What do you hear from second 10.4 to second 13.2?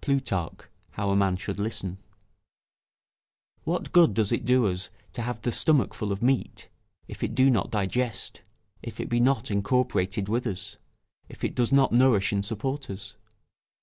us, if it does not nourish and support us?